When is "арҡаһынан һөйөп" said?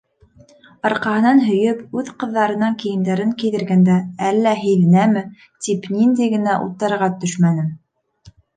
0.89-1.83